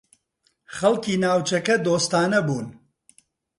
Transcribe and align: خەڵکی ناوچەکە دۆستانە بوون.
خەڵکی 0.75 1.15
ناوچەکە 1.23 1.75
دۆستانە 1.85 2.39
بوون. 2.47 2.67